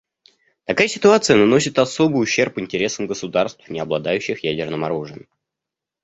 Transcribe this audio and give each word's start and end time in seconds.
Такая 0.65 0.87
ситуация 0.87 1.37
наносит 1.37 1.77
особый 1.77 2.23
ущерб 2.23 2.57
интересам 2.57 3.05
государств, 3.05 3.69
не 3.69 3.79
обладающих 3.79 4.43
ядерным 4.43 4.83
оружием. 4.83 5.27